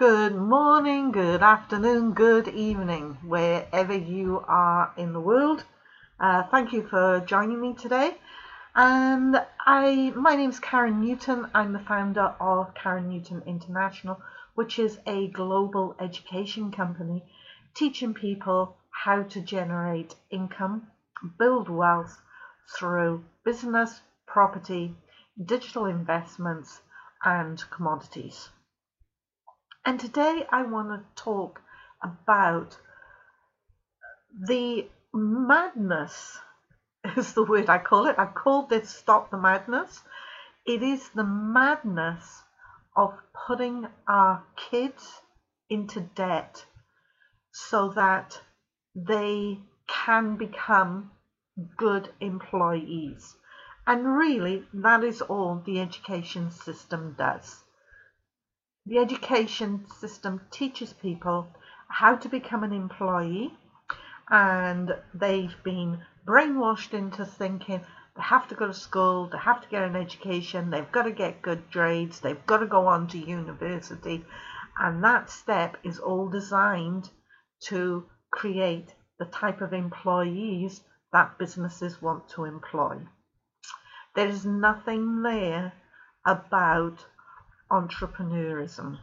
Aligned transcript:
Good 0.00 0.34
morning, 0.34 1.12
good 1.12 1.42
afternoon, 1.42 2.14
good 2.14 2.48
evening, 2.48 3.18
wherever 3.22 3.94
you 3.94 4.42
are 4.48 4.94
in 4.96 5.12
the 5.12 5.20
world. 5.20 5.64
Uh, 6.18 6.42
thank 6.44 6.72
you 6.72 6.88
for 6.88 7.20
joining 7.20 7.60
me 7.60 7.74
today. 7.74 8.16
And 8.74 9.44
I, 9.66 10.10
my 10.16 10.36
name 10.36 10.48
is 10.48 10.58
Karen 10.58 11.02
Newton. 11.02 11.50
I'm 11.52 11.74
the 11.74 11.80
founder 11.80 12.34
of 12.40 12.72
Karen 12.72 13.10
Newton 13.10 13.42
International, 13.46 14.22
which 14.54 14.78
is 14.78 14.98
a 15.06 15.28
global 15.28 15.94
education 16.00 16.72
company 16.72 17.22
teaching 17.74 18.14
people 18.14 18.78
how 19.04 19.24
to 19.24 19.42
generate 19.42 20.14
income, 20.30 20.86
build 21.38 21.68
wealth 21.68 22.22
through 22.74 23.22
business, 23.44 24.00
property, 24.26 24.94
digital 25.44 25.84
investments, 25.84 26.80
and 27.22 27.62
commodities. 27.68 28.48
And 29.84 29.98
today 29.98 30.46
I 30.50 30.62
want 30.62 30.88
to 30.88 31.22
talk 31.22 31.62
about 32.02 32.76
the 34.46 34.88
madness 35.12 36.38
is 37.16 37.32
the 37.32 37.44
word 37.44 37.70
I 37.70 37.78
call 37.78 38.06
it. 38.06 38.18
I 38.18 38.26
called 38.26 38.68
this 38.68 38.90
Stop 38.90 39.30
the 39.30 39.38
Madness. 39.38 40.02
It 40.66 40.82
is 40.82 41.08
the 41.10 41.24
madness 41.24 42.42
of 42.94 43.18
putting 43.46 43.86
our 44.06 44.44
kids 44.56 45.22
into 45.70 46.00
debt 46.00 46.66
so 47.52 47.88
that 47.90 48.40
they 48.94 49.60
can 49.86 50.36
become 50.36 51.10
good 51.76 52.12
employees. 52.20 53.34
And 53.86 54.16
really, 54.16 54.66
that 54.74 55.02
is 55.02 55.22
all 55.22 55.62
the 55.64 55.80
education 55.80 56.50
system 56.50 57.14
does. 57.16 57.64
The 58.86 58.98
education 58.98 59.86
system 59.90 60.40
teaches 60.50 60.94
people 60.94 61.48
how 61.88 62.16
to 62.16 62.28
become 62.28 62.64
an 62.64 62.72
employee, 62.72 63.54
and 64.30 64.96
they've 65.12 65.62
been 65.62 66.02
brainwashed 66.24 66.94
into 66.94 67.26
thinking 67.26 67.84
they 68.16 68.22
have 68.22 68.48
to 68.48 68.54
go 68.54 68.66
to 68.66 68.74
school, 68.74 69.28
they 69.28 69.38
have 69.38 69.60
to 69.60 69.68
get 69.68 69.84
an 69.84 69.96
education, 69.96 70.70
they've 70.70 70.90
got 70.90 71.02
to 71.02 71.12
get 71.12 71.42
good 71.42 71.70
grades, 71.70 72.20
they've 72.20 72.46
got 72.46 72.58
to 72.58 72.66
go 72.66 72.86
on 72.86 73.06
to 73.08 73.18
university, 73.18 74.24
and 74.78 75.04
that 75.04 75.28
step 75.28 75.76
is 75.82 75.98
all 75.98 76.28
designed 76.28 77.10
to 77.64 78.08
create 78.30 78.94
the 79.18 79.26
type 79.26 79.60
of 79.60 79.74
employees 79.74 80.82
that 81.12 81.36
businesses 81.38 82.00
want 82.00 82.28
to 82.30 82.44
employ. 82.44 83.06
There 84.14 84.28
is 84.28 84.46
nothing 84.46 85.22
there 85.22 85.74
about 86.24 87.04
entrepreneurism. 87.70 88.98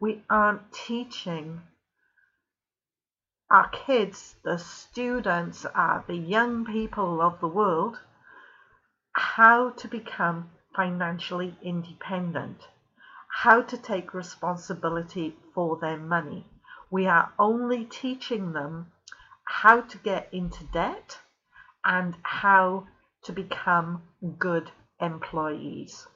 We 0.00 0.22
aren't 0.30 0.72
teaching 0.72 1.60
our 3.50 3.68
kids, 3.68 4.36
the 4.44 4.58
students, 4.58 5.66
uh, 5.74 6.02
the 6.06 6.16
young 6.16 6.64
people 6.64 7.20
of 7.20 7.40
the 7.40 7.48
world, 7.48 7.98
how 9.12 9.70
to 9.70 9.88
become 9.88 10.50
financially 10.74 11.58
independent, 11.60 12.68
how 13.28 13.60
to 13.62 13.76
take 13.76 14.14
responsibility 14.14 15.36
for 15.54 15.76
their 15.80 15.98
money. 15.98 16.46
We 16.90 17.06
are 17.06 17.32
only 17.38 17.84
teaching 17.84 18.52
them 18.52 18.92
how 19.44 19.80
to 19.80 19.98
get 19.98 20.28
into 20.32 20.64
debt 20.64 21.18
and 21.84 22.16
how 22.22 22.86
to 23.24 23.32
become 23.32 24.02
good 24.38 24.70
employees. 25.00 26.06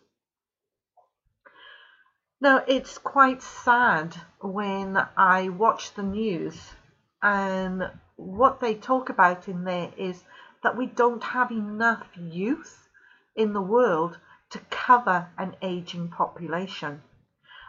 Now, 2.40 2.64
it's 2.66 2.98
quite 2.98 3.42
sad 3.42 4.16
when 4.40 4.96
I 5.16 5.48
watch 5.48 5.94
the 5.94 6.02
news 6.02 6.74
and 7.22 7.90
what 8.16 8.60
they 8.60 8.74
talk 8.74 9.08
about 9.08 9.48
in 9.48 9.64
there 9.64 9.92
is 9.96 10.22
that 10.62 10.76
we 10.76 10.86
don't 10.86 11.22
have 11.22 11.50
enough 11.50 12.06
youth 12.16 12.88
in 13.36 13.52
the 13.52 13.62
world 13.62 14.18
to 14.50 14.58
cover 14.70 15.28
an 15.38 15.56
aging 15.62 16.08
population. 16.08 17.02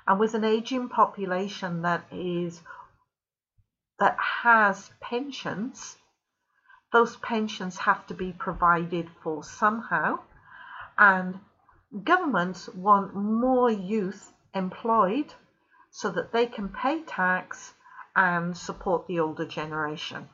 And 0.08 0.20
with 0.20 0.34
an 0.34 0.44
aging 0.44 0.90
population 0.90 1.84
that 1.84 2.06
is 2.12 2.62
that 4.00 4.18
has 4.20 4.92
pensions, 5.00 5.98
those 6.92 7.16
pensions 7.18 7.78
have 7.78 8.06
to 8.08 8.14
be 8.14 8.34
provided 8.34 9.10
for 9.24 9.44
somehow, 9.44 10.20
and 10.98 11.40
governments 12.04 12.68
want 12.70 13.16
more 13.16 13.72
youth 13.72 14.34
employed 14.56 15.34
so 15.92 16.10
that 16.12 16.32
they 16.32 16.48
can 16.48 16.70
pay 16.70 17.04
tax 17.04 17.74
and 18.16 18.58
support 18.58 19.08
the 19.08 19.20
older 19.20 19.46
generation. 19.46 20.30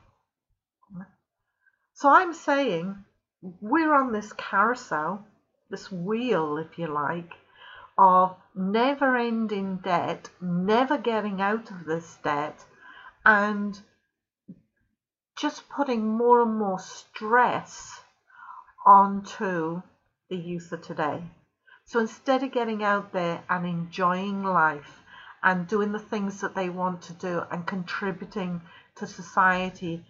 So 1.93 2.09
I'm 2.09 2.33
saying 2.33 3.03
we're 3.41 3.93
on 3.93 4.11
this 4.11 4.33
carousel, 4.33 5.25
this 5.69 5.91
wheel, 5.91 6.57
if 6.57 6.77
you 6.77 6.87
like, 6.87 7.31
of 7.97 8.35
never 8.55 9.17
ending 9.17 9.77
debt, 9.77 10.29
never 10.39 10.97
getting 10.97 11.41
out 11.41 11.69
of 11.71 11.85
this 11.85 12.17
debt, 12.23 12.63
and 13.25 13.79
just 15.37 15.69
putting 15.69 16.07
more 16.07 16.41
and 16.41 16.57
more 16.57 16.79
stress 16.79 17.99
onto 18.85 19.81
the 20.29 20.37
youth 20.37 20.71
of 20.71 20.81
today. 20.81 21.23
So 21.91 21.99
instead 21.99 22.41
of 22.41 22.53
getting 22.53 22.85
out 22.85 23.11
there 23.11 23.43
and 23.49 23.65
enjoying 23.65 24.45
life 24.45 25.03
and 25.43 25.67
doing 25.67 25.91
the 25.91 25.99
things 25.99 26.39
that 26.39 26.55
they 26.55 26.69
want 26.69 27.01
to 27.01 27.13
do 27.13 27.41
and 27.51 27.67
contributing 27.67 28.61
to 28.95 29.05
society, 29.05 30.05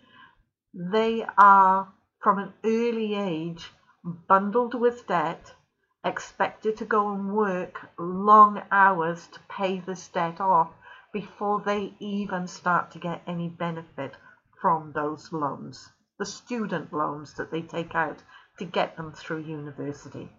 they 0.75 1.25
are 1.40 1.92
from 2.22 2.38
an 2.38 2.53
early 2.64 3.16
age 3.16 3.72
bundled 4.03 4.75
with 4.75 5.08
debt, 5.08 5.56
expected 6.03 6.78
to 6.78 6.86
go 6.86 7.16
and 7.16 7.34
work 7.34 7.90
long 7.98 8.62
hours 8.69 9.25
to 9.30 9.40
pay 9.50 9.80
this 9.80 10.08
debt 10.09 10.40
off 10.40 10.69
before 11.12 11.62
they 11.62 11.96
even 11.98 12.46
start 12.46 12.92
to 12.92 13.00
get 13.00 13.24
any 13.25 13.50
benefit 13.50 14.16
from 14.62 14.92
those 14.92 15.34
loans, 15.34 15.90
the 16.19 16.28
student 16.28 16.94
loans 16.94 17.34
that 17.34 17.50
they 17.50 17.63
take 17.63 17.96
out 17.96 18.22
to 18.59 18.66
get 18.66 18.98
them 18.98 19.12
through 19.12 19.40
university. 19.40 20.30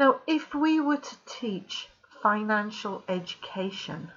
Now, 0.00 0.22
if 0.26 0.54
we 0.54 0.80
were 0.80 0.96
to 0.96 1.16
teach 1.26 1.90
financial 2.22 3.04
education 3.06 4.10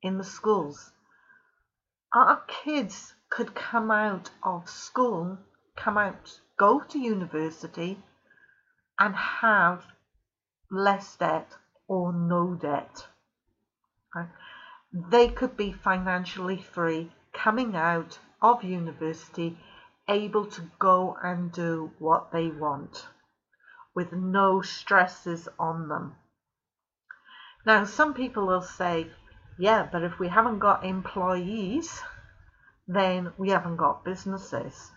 in 0.00 0.16
the 0.16 0.24
schools, 0.24 0.90
our 2.14 2.40
kids 2.46 3.14
could 3.28 3.54
come 3.54 3.90
out 3.90 4.30
of 4.42 4.70
school, 4.70 5.36
come 5.76 5.98
out, 5.98 6.40
go 6.56 6.80
to 6.80 6.98
university, 6.98 8.02
and 8.98 9.14
have 9.14 9.84
less 10.70 11.14
debt 11.16 11.58
or 11.86 12.14
no 12.14 12.54
debt. 12.54 13.06
They 14.94 15.28
could 15.28 15.58
be 15.58 15.72
financially 15.72 16.62
free 16.62 17.12
coming 17.34 17.76
out 17.76 18.18
of 18.40 18.64
university, 18.64 19.58
able 20.08 20.46
to 20.46 20.70
go 20.78 21.18
and 21.22 21.52
do 21.52 21.92
what 21.98 22.32
they 22.32 22.48
want 22.48 23.08
with 23.94 24.12
no 24.12 24.62
stresses 24.62 25.48
on 25.58 25.88
them. 25.88 26.14
Now, 27.64 27.84
some 27.84 28.14
people 28.14 28.46
will 28.46 28.62
say, 28.62 29.08
yeah, 29.58 29.88
but 29.90 30.02
if 30.02 30.18
we 30.18 30.28
haven't 30.28 30.58
got 30.58 30.84
employees, 30.84 32.00
then 32.88 33.32
we 33.38 33.50
haven't 33.50 33.76
got 33.76 34.04
businesses. 34.04 34.90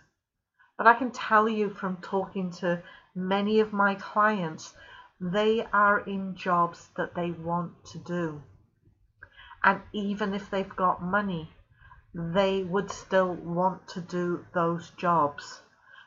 But 0.76 0.86
I 0.86 0.94
can 0.94 1.10
tell 1.10 1.48
you 1.48 1.70
from 1.70 1.98
talking 1.98 2.50
to 2.60 2.82
many 3.14 3.60
of 3.60 3.72
my 3.72 3.94
clients, 3.94 4.74
they 5.20 5.64
are 5.72 6.00
in 6.00 6.34
jobs 6.34 6.88
that 6.96 7.14
they 7.14 7.30
want 7.30 7.84
to 7.92 7.98
do. 7.98 8.42
And 9.62 9.80
even 9.92 10.34
if 10.34 10.50
they've 10.50 10.76
got 10.76 11.02
money, 11.02 11.50
they 12.14 12.62
would 12.62 12.90
still 12.90 13.34
want 13.34 13.88
to 13.88 14.00
do 14.00 14.44
those 14.54 14.90
jobs. 14.90 15.60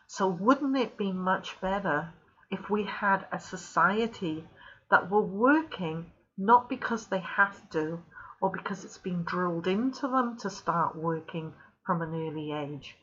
So 0.08 0.28
wouldn't 0.28 0.78
it 0.78 0.98
be 0.98 1.12
much 1.12 1.60
better 1.62 2.14
if 2.52 2.70
we 2.70 2.84
had 2.84 3.26
a 3.32 3.40
society 3.40 4.44
that 4.90 5.10
were 5.10 5.22
working 5.22 6.12
not 6.38 6.70
because 6.70 7.08
they 7.08 7.20
have 7.20 7.70
to 7.70 8.00
or 8.42 8.50
because 8.50 8.84
it's 8.86 8.98
been 8.98 9.24
drilled 9.24 9.68
into 9.68 10.08
them 10.08 10.38
to 10.38 10.50
start 10.50 10.96
working 10.96 11.54
from 11.86 12.02
an 12.02 12.14
early 12.14 12.52
age, 12.52 12.96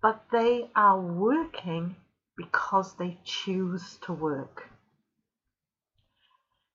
but 0.00 0.24
they 0.30 0.70
are 0.74 1.00
working 1.00 1.96
because 2.36 2.94
they 2.94 3.18
choose 3.24 3.98
to 4.02 4.12
work. 4.12 4.68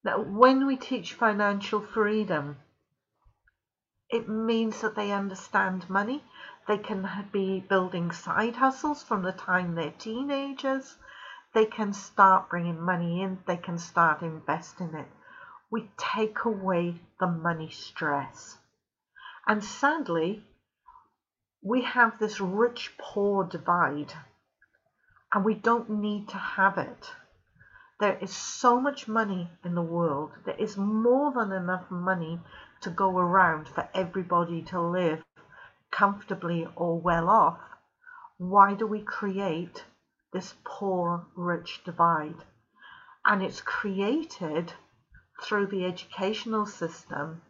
Now, 0.04 0.22
when 0.22 0.68
we 0.68 0.76
teach 0.76 1.14
financial 1.14 1.82
freedom, 1.82 2.58
it 4.10 4.30
means 4.30 4.82
that 4.82 4.96
they 4.96 5.12
understand 5.12 5.90
money. 5.90 6.24
They 6.68 6.78
can 6.78 7.10
be 7.32 7.62
building 7.62 8.12
side 8.12 8.58
hustles 8.58 9.02
from 9.02 9.24
the 9.24 9.32
time 9.32 9.74
they're 9.74 9.92
teenagers 9.92 10.98
they 11.56 11.66
can 11.66 11.94
start 11.94 12.50
bringing 12.50 12.82
money 12.82 13.22
in, 13.22 13.40
they 13.48 13.56
can 13.56 13.78
start 13.78 14.22
investing 14.22 14.94
it. 14.94 15.08
we 15.72 15.90
take 15.98 16.44
away 16.44 17.00
the 17.22 17.28
money 17.28 17.70
stress. 17.70 18.58
And 19.48 19.64
sadly, 19.64 20.44
we 21.64 21.82
have 21.84 22.20
this 22.20 22.42
rich 22.42 22.94
poor 22.98 23.46
divide, 23.46 24.14
and 25.34 25.46
we 25.46 25.54
don't 25.54 25.90
need 25.90 26.28
to 26.30 26.38
have 26.38 26.78
it. 26.78 27.12
There 28.02 28.18
is 28.20 28.36
so 28.36 28.82
much 28.82 29.08
money 29.08 29.50
in 29.64 29.76
the 29.76 29.82
world, 29.82 30.32
there 30.46 30.60
is 30.60 30.76
more 30.76 31.32
than 31.32 31.54
enough 31.54 31.90
money 31.90 32.42
to 32.82 32.90
go 32.90 33.18
around 33.18 33.70
for 33.70 33.88
everybody 33.94 34.62
to 34.64 34.82
live 34.82 35.24
comfortably 35.90 36.68
or 36.76 37.00
well 37.00 37.30
off. 37.30 37.62
Why 38.38 38.74
do 38.74 38.86
we 38.86 39.02
create 39.02 39.86
this 40.36 40.54
poor 40.66 41.26
rich 41.34 41.82
divide? 41.86 42.44
And 43.26 43.42
it's 43.42 43.62
created 43.62 44.74
through 45.42 45.68
the 45.68 45.86
educational 45.86 46.66
system, 46.66 47.42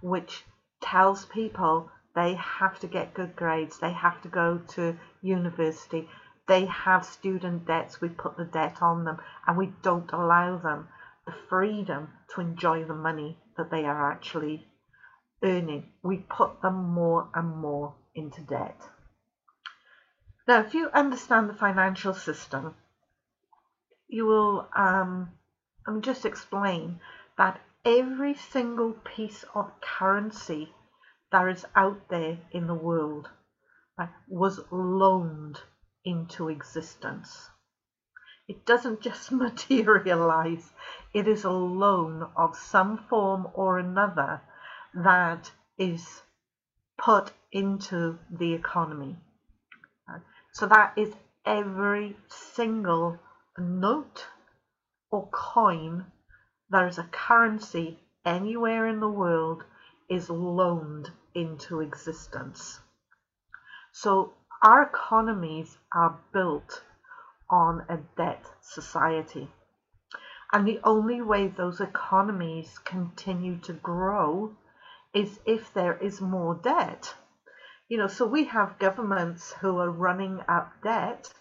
which 0.00 0.44
tells 0.80 1.24
people 1.24 1.90
they 2.14 2.34
have 2.34 2.78
to 2.78 2.86
get 2.86 3.12
good 3.12 3.34
grades, 3.34 3.80
they 3.80 3.90
have 3.90 4.22
to 4.22 4.28
go 4.28 4.60
to 4.68 4.96
university, 5.20 6.08
they 6.46 6.66
have 6.66 7.04
student 7.04 7.66
debts, 7.66 8.00
we 8.00 8.08
put 8.08 8.36
the 8.36 8.44
debt 8.44 8.80
on 8.80 9.04
them, 9.04 9.18
and 9.44 9.58
we 9.58 9.72
don't 9.82 10.12
allow 10.12 10.58
them 10.58 10.86
the 11.26 11.34
freedom 11.48 12.08
to 12.32 12.40
enjoy 12.40 12.84
the 12.84 12.94
money 12.94 13.36
that 13.56 13.72
they 13.72 13.84
are 13.84 14.12
actually 14.12 14.68
earning. 15.42 15.90
We 16.04 16.18
put 16.18 16.62
them 16.62 16.84
more 16.84 17.30
and 17.34 17.56
more 17.56 17.96
into 18.14 18.42
debt. 18.42 18.80
Now, 20.48 20.60
if 20.60 20.72
you 20.72 20.88
understand 20.94 21.50
the 21.50 21.52
financial 21.52 22.14
system, 22.14 22.74
you 24.08 24.24
will 24.24 24.66
um, 24.74 25.30
me 25.86 26.00
just 26.00 26.24
explain 26.24 27.00
that 27.36 27.60
every 27.84 28.32
single 28.32 28.94
piece 28.94 29.44
of 29.54 29.78
currency 29.82 30.72
that 31.30 31.46
is 31.48 31.66
out 31.76 32.08
there 32.08 32.38
in 32.50 32.66
the 32.66 32.72
world 32.72 33.28
right, 33.98 34.08
was 34.26 34.58
loaned 34.70 35.60
into 36.02 36.48
existence. 36.48 37.50
It 38.48 38.64
doesn't 38.64 39.02
just 39.02 39.30
materialize, 39.46 40.72
it 41.12 41.28
is 41.28 41.44
a 41.44 41.50
loan 41.50 42.26
of 42.34 42.56
some 42.56 42.96
form 43.10 43.48
or 43.52 43.78
another 43.78 44.40
that 44.94 45.52
is 45.76 46.22
put 46.96 47.32
into 47.52 48.18
the 48.30 48.54
economy. 48.54 49.18
So 50.52 50.66
that 50.66 50.94
is 50.96 51.14
every 51.44 52.16
single 52.28 53.18
note 53.56 54.26
or 55.10 55.28
coin 55.28 56.06
that 56.70 56.88
is 56.88 56.98
a 56.98 57.04
currency 57.04 57.98
anywhere 58.24 58.86
in 58.86 59.00
the 59.00 59.08
world 59.08 59.64
is 60.08 60.28
loaned 60.28 61.10
into 61.34 61.80
existence. 61.80 62.80
So 63.92 64.34
our 64.62 64.82
economies 64.82 65.78
are 65.92 66.18
built 66.32 66.82
on 67.50 67.84
a 67.88 67.98
debt 68.16 68.44
society. 68.60 69.50
And 70.52 70.66
the 70.66 70.80
only 70.82 71.20
way 71.20 71.48
those 71.48 71.80
economies 71.80 72.78
continue 72.78 73.58
to 73.60 73.72
grow 73.72 74.56
is 75.14 75.40
if 75.46 75.72
there 75.72 75.96
is 75.96 76.20
more 76.20 76.54
debt. 76.54 77.14
You 77.88 77.96
know, 77.96 78.06
so 78.06 78.26
we 78.26 78.44
have 78.44 78.78
governments 78.78 79.54
who 79.60 79.78
are 79.78 79.90
running 79.90 80.42
up 80.46 80.72
debt 80.82 81.32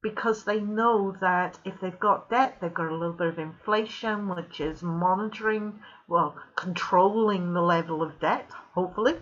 because 0.00 0.44
they 0.44 0.60
know 0.60 1.16
that 1.20 1.58
if 1.64 1.80
they've 1.80 1.98
got 1.98 2.30
debt, 2.30 2.58
they've 2.60 2.72
got 2.72 2.92
a 2.92 2.94
little 2.94 3.12
bit 3.12 3.26
of 3.26 3.38
inflation, 3.40 4.28
which 4.28 4.60
is 4.60 4.82
monitoring, 4.82 5.80
well, 6.06 6.36
controlling 6.54 7.52
the 7.52 7.60
level 7.60 8.02
of 8.02 8.20
debt, 8.20 8.48
hopefully. 8.74 9.14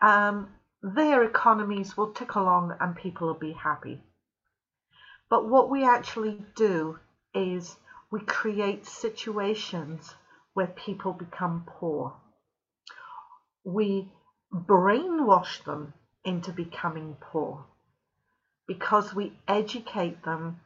Um, 0.00 0.48
their 0.82 1.22
economies 1.24 1.94
will 1.94 2.12
tick 2.14 2.34
along 2.34 2.74
and 2.80 2.96
people 2.96 3.26
will 3.26 3.34
be 3.34 3.52
happy. 3.52 4.02
But 5.28 5.46
what 5.46 5.68
we 5.68 5.84
actually 5.84 6.42
do 6.56 6.98
is 7.34 7.76
we 8.10 8.20
create 8.20 8.86
situations 8.86 10.14
where 10.54 10.68
people 10.68 11.12
become 11.12 11.66
poor. 11.66 12.16
We 13.62 14.10
brainwash 14.52 15.64
them 15.64 15.94
into 16.24 16.52
becoming 16.52 17.16
poor 17.20 17.64
because 18.66 19.14
we 19.14 19.32
educate 19.48 20.22
them 20.24 20.60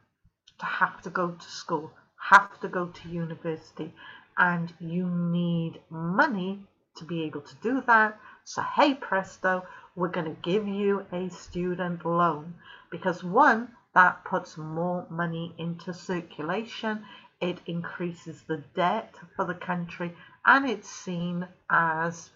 to 0.59 0.65
have 0.65 1.01
to 1.01 1.09
go 1.09 1.31
to 1.31 1.49
school, 1.49 1.91
have 2.29 2.59
to 2.59 2.67
go 2.67 2.87
to 2.87 3.09
university, 3.09 3.93
and 4.37 4.73
you 4.79 5.07
need 5.07 5.79
money 5.89 6.59
to 6.95 7.03
be 7.03 7.23
able 7.23 7.41
to 7.41 7.55
do 7.61 7.81
that. 7.87 8.17
So, 8.43 8.61
hey 8.61 8.93
presto, 8.93 9.65
we're 9.95 10.09
going 10.09 10.33
to 10.33 10.41
give 10.41 10.67
you 10.67 11.05
a 11.11 11.29
student 11.29 12.05
loan 12.05 12.55
because 12.91 13.23
one, 13.23 13.69
that 13.93 14.23
puts 14.25 14.57
more 14.57 15.05
money 15.09 15.53
into 15.57 15.93
circulation, 15.93 17.05
it 17.41 17.59
increases 17.65 18.43
the 18.43 18.63
debt 18.75 19.15
for 19.35 19.45
the 19.45 19.53
country, 19.53 20.15
and 20.45 20.69
it's 20.69 20.89
seen 20.89 21.47
as 21.69 22.29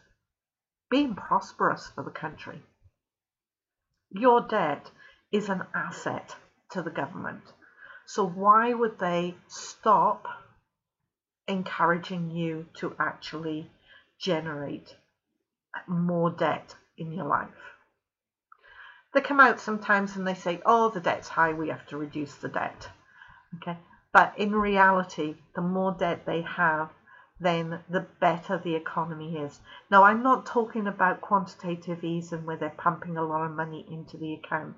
being 0.90 1.16
prosperous 1.16 1.88
for 1.94 2.04
the 2.04 2.12
country. 2.12 2.62
Your 4.12 4.42
debt 4.42 4.90
is 5.32 5.50
an 5.50 5.64
asset 5.74 6.36
to 6.72 6.82
the 6.82 6.90
government. 6.90 7.44
So 8.06 8.26
why 8.26 8.74
would 8.74 8.98
they 9.00 9.36
stop 9.48 10.28
encouraging 11.48 12.32
you 12.32 12.66
to 12.76 12.96
actually 13.00 13.70
generate 14.20 14.96
more 15.88 16.32
debt 16.32 16.76
in 16.98 17.12
your 17.12 17.28
life? 17.28 17.50
They 19.14 19.22
come 19.22 19.40
out 19.40 19.60
sometimes 19.60 20.16
and 20.16 20.28
they 20.28 20.34
say, 20.34 20.62
oh, 20.66 20.90
the 20.90 21.00
debt's 21.00 21.28
high, 21.28 21.54
we 21.54 21.70
have 21.70 21.86
to 21.88 21.98
reduce 21.98 22.34
the 22.36 22.50
debt. 22.50 22.90
Okay, 23.58 23.78
but 24.12 24.34
in 24.38 24.56
reality, 24.56 25.36
the 25.56 25.62
more 25.62 25.96
debt 25.98 26.26
they 26.26 26.42
have, 26.42 26.90
then 27.40 27.84
the 27.90 28.06
better 28.20 28.58
the 28.58 28.76
economy 28.76 29.38
is. 29.38 29.62
Now, 29.90 30.04
I'm 30.04 30.22
not 30.22 30.46
talking 30.46 30.88
about 30.88 31.22
quantitative 31.22 32.04
easing 32.04 32.46
where 32.46 32.58
they're 32.58 32.70
pumping 32.70 33.18
a 33.18 33.24
lot 33.24 33.46
of 33.46 33.52
money 33.52 33.86
into 33.90 34.18
the 34.18 34.34
account 34.34 34.76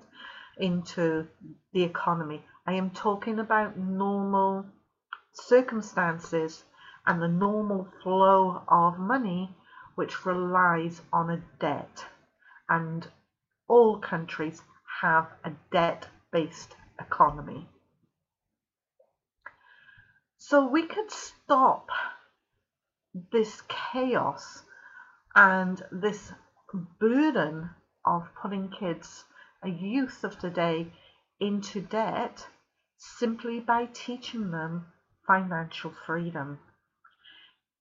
into 0.56 1.26
the 1.72 1.82
economy. 1.82 2.44
I 2.66 2.74
am 2.74 2.90
talking 2.90 3.38
about 3.38 3.78
normal 3.78 4.66
circumstances 5.32 6.64
and 7.06 7.20
the 7.20 7.28
normal 7.28 7.88
flow 8.02 8.62
of 8.68 8.98
money 8.98 9.56
which 9.94 10.24
relies 10.24 11.00
on 11.12 11.30
a 11.30 11.42
debt. 11.58 12.04
And 12.68 13.06
all 13.68 13.98
countries 13.98 14.62
have 15.00 15.28
a 15.44 15.52
debt 15.70 16.06
based 16.30 16.76
economy. 16.98 17.68
So 20.38 20.66
we 20.66 20.86
could 20.86 21.10
stop 21.10 21.88
this 23.14 23.62
chaos 23.68 24.62
and 25.34 25.82
this 25.90 26.32
burden 26.98 27.70
of 28.04 28.28
putting 28.40 28.70
kids 28.70 29.24
a 29.62 29.68
youth 29.68 30.24
of 30.24 30.38
today 30.38 30.92
into 31.38 31.80
debt 31.80 32.46
simply 32.96 33.60
by 33.60 33.86
teaching 33.92 34.50
them 34.50 34.86
financial 35.26 35.92
freedom, 36.06 36.58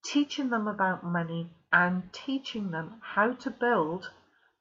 teaching 0.04 0.50
them 0.50 0.68
about 0.68 1.04
money 1.04 1.52
and 1.72 2.12
teaching 2.12 2.72
them 2.72 3.00
how 3.02 3.34
to 3.34 3.50
build 3.50 4.10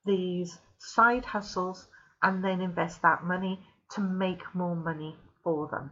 these 0.05 0.59
side 0.79 1.25
hustles 1.25 1.89
and 2.23 2.45
then 2.45 2.61
invest 2.61 3.03
that 3.03 3.25
money 3.25 3.61
to 3.91 4.01
make 4.01 4.55
more 4.55 4.77
money 4.77 5.17
for 5.43 5.69
them. 5.69 5.91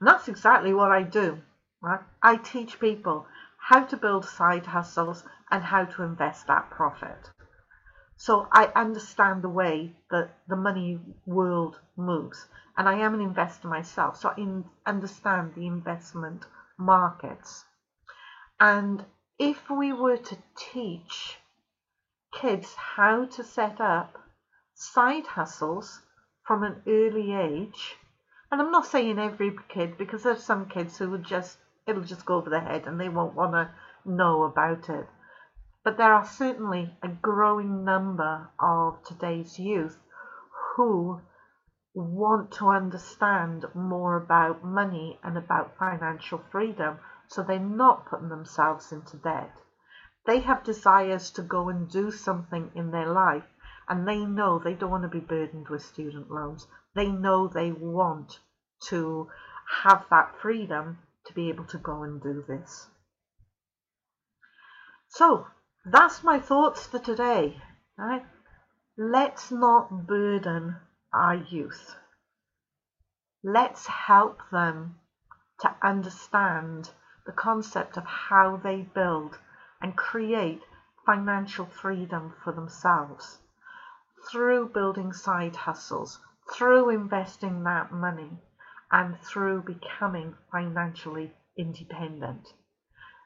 And 0.00 0.08
that's 0.08 0.28
exactly 0.28 0.74
what 0.74 0.90
I 0.90 1.02
do. 1.02 1.38
Right? 1.80 2.00
I 2.22 2.36
teach 2.36 2.80
people 2.80 3.26
how 3.68 3.82
to 3.82 3.96
build 3.96 4.26
side 4.26 4.66
hustles 4.66 5.24
and 5.50 5.64
how 5.64 5.84
to 5.86 6.02
invest 6.02 6.46
that 6.46 6.68
profit. 6.70 7.30
So 8.16 8.46
I 8.52 8.70
understand 8.76 9.40
the 9.40 9.48
way 9.48 9.96
that 10.10 10.36
the 10.46 10.56
money 10.56 11.00
world 11.24 11.80
moves. 11.96 12.46
And 12.76 12.86
I 12.86 12.98
am 12.98 13.14
an 13.14 13.22
investor 13.22 13.68
myself, 13.68 14.18
so 14.18 14.28
I 14.28 14.62
understand 14.86 15.54
the 15.54 15.66
investment 15.66 16.44
markets. 16.78 17.64
And 18.60 19.02
if 19.38 19.70
we 19.70 19.94
were 19.94 20.18
to 20.18 20.36
teach 20.56 21.38
kids 22.32 22.74
how 22.74 23.24
to 23.24 23.42
set 23.42 23.80
up 23.80 24.18
side 24.74 25.26
hustles 25.26 26.02
from 26.46 26.64
an 26.64 26.82
early 26.86 27.32
age, 27.32 27.96
and 28.50 28.60
I'm 28.60 28.70
not 28.70 28.86
saying 28.86 29.18
every 29.18 29.56
kid 29.68 29.96
because 29.96 30.22
there's 30.22 30.44
some 30.44 30.68
kids 30.68 30.98
who 30.98 31.10
would 31.10 31.24
just 31.24 31.56
it'll 31.86 32.02
just 32.02 32.24
go 32.24 32.36
over 32.36 32.50
their 32.50 32.60
head 32.60 32.86
and 32.86 33.00
they 33.00 33.08
won't 33.08 33.34
want 33.34 33.52
to 33.52 33.70
know 34.04 34.44
about 34.44 34.88
it. 34.88 35.06
But 35.82 35.98
there 35.98 36.14
are 36.14 36.24
certainly 36.24 36.96
a 37.02 37.08
growing 37.08 37.84
number 37.84 38.48
of 38.58 39.02
today's 39.04 39.58
youth 39.58 39.98
who 40.76 41.20
want 41.94 42.50
to 42.52 42.68
understand 42.68 43.64
more 43.74 44.16
about 44.16 44.64
money 44.64 45.20
and 45.22 45.36
about 45.36 45.76
financial 45.78 46.38
freedom 46.50 46.98
so 47.28 47.42
they're 47.42 47.58
not 47.58 48.06
putting 48.06 48.28
themselves 48.28 48.90
into 48.92 49.16
debt. 49.16 49.52
They 50.26 50.40
have 50.40 50.64
desires 50.64 51.30
to 51.32 51.42
go 51.42 51.68
and 51.68 51.90
do 51.90 52.10
something 52.10 52.70
in 52.74 52.90
their 52.90 53.12
life, 53.12 53.44
and 53.88 54.08
they 54.08 54.24
know 54.24 54.58
they 54.58 54.74
don't 54.74 54.90
want 54.90 55.02
to 55.02 55.08
be 55.08 55.20
burdened 55.20 55.68
with 55.68 55.82
student 55.82 56.30
loans. 56.30 56.66
They 56.94 57.08
know 57.08 57.46
they 57.46 57.72
want 57.72 58.40
to 58.88 59.28
have 59.82 60.06
that 60.10 60.40
freedom 60.40 60.98
to 61.26 61.32
be 61.32 61.48
able 61.48 61.64
to 61.66 61.78
go 61.78 62.02
and 62.02 62.22
do 62.22 62.44
this. 62.46 62.88
So 65.08 65.46
that's 65.84 66.22
my 66.22 66.40
thoughts 66.40 66.86
for 66.86 66.98
today. 66.98 67.60
Right? 67.96 68.24
Let's 68.96 69.50
not 69.50 70.06
burden 70.06 70.76
our 71.12 71.36
youth. 71.36 71.96
Let's 73.42 73.86
help 73.86 74.38
them 74.50 74.98
to 75.60 75.76
understand 75.82 76.90
the 77.26 77.32
concept 77.32 77.96
of 77.96 78.04
how 78.04 78.56
they 78.56 78.82
build 78.94 79.38
and 79.80 79.96
create 79.96 80.62
financial 81.06 81.66
freedom 81.66 82.34
for 82.42 82.52
themselves 82.52 83.38
through 84.30 84.68
building 84.68 85.12
side 85.12 85.54
hustles, 85.54 86.18
through 86.52 86.90
investing 86.90 87.62
that 87.64 87.92
money, 87.92 88.30
and 88.94 89.18
through 89.20 89.60
becoming 89.60 90.32
financially 90.52 91.32
independent. 91.58 92.46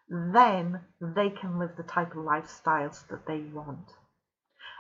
Then 0.09 0.81
they 0.99 1.29
can 1.29 1.59
live 1.59 1.77
the 1.77 1.83
type 1.83 2.13
of 2.13 2.25
lifestyles 2.25 3.07
that 3.09 3.27
they 3.27 3.41
want. 3.41 3.93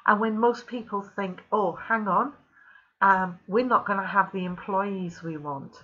And 0.06 0.18
when 0.18 0.40
most 0.40 0.66
people 0.66 1.02
think, 1.02 1.42
oh, 1.52 1.72
hang 1.72 2.08
on, 2.08 2.32
um, 3.02 3.38
we're 3.46 3.66
not 3.66 3.86
going 3.86 4.00
to 4.00 4.06
have 4.06 4.32
the 4.32 4.46
employees 4.46 5.22
we 5.22 5.36
want. 5.36 5.76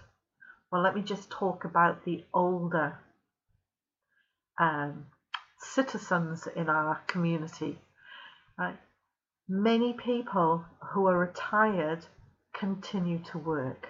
Well, 0.73 0.82
let 0.82 0.94
me 0.94 1.02
just 1.02 1.30
talk 1.30 1.66
about 1.66 2.06
the 2.06 2.25
older 2.32 2.99
um, 4.58 5.04
citizens 5.58 6.49
in 6.56 6.70
our 6.70 7.02
community. 7.06 7.78
Right? 8.58 8.78
Many 9.46 9.92
people 9.92 10.64
who 10.94 11.06
are 11.08 11.18
retired 11.18 12.06
continue 12.54 13.18
to 13.32 13.37
work. 13.37 13.87